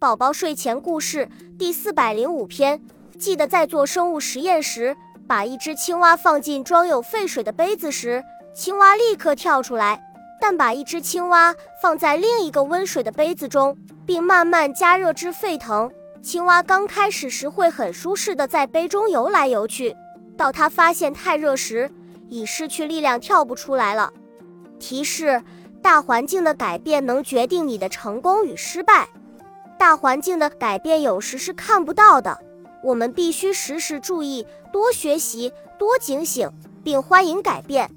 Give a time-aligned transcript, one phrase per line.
[0.00, 1.28] 宝宝睡前故事
[1.58, 2.80] 第四百零五篇：
[3.18, 4.96] 记得在做生物实验时，
[5.28, 8.24] 把一只青蛙放进装有沸水的杯子时，
[8.54, 10.00] 青蛙立刻跳出来；
[10.40, 13.76] 但把一只青蛙放在另一个温水的杯子中，
[14.06, 19.94] 并慢慢加热至沸腾，青蛙刚开始时会很舒适的在杯中游来游去，
[20.34, 21.90] 到它发现太热时，
[22.30, 24.10] 已失去力量跳不出来了。
[24.78, 25.42] 提示：
[25.82, 29.06] 大环境的改变能决定你的成功与失败。
[29.80, 32.38] 大环境的改变有时是看不到的，
[32.84, 36.50] 我们必须时时注意，多学习，多警醒，
[36.84, 37.90] 并欢迎改变。